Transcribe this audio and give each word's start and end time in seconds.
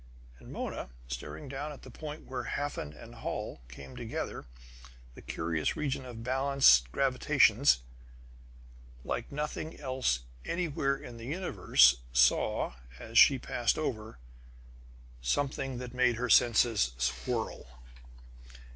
And 0.39 0.51
Mona, 0.51 0.89
staring 1.07 1.47
down 1.47 1.71
at 1.71 1.83
the 1.83 1.91
point 1.91 2.25
where 2.25 2.45
Hafen 2.45 2.91
and 2.91 3.13
Holl 3.13 3.61
came 3.67 3.95
together 3.95 4.45
the 5.13 5.21
curious 5.21 5.75
region 5.77 6.05
of 6.05 6.23
balanced 6.23 6.91
gravitations, 6.91 7.83
like 9.03 9.31
nothing 9.31 9.79
else 9.79 10.21
anywhere 10.43 10.97
in 10.97 11.17
the 11.17 11.25
universe 11.27 11.97
saw, 12.11 12.73
as 12.97 13.19
she 13.19 13.37
passed 13.37 13.77
over, 13.77 14.17
something 15.21 15.77
that 15.77 15.93
made 15.93 16.15
her 16.15 16.31
senses 16.31 16.93
whirl. 17.27 17.67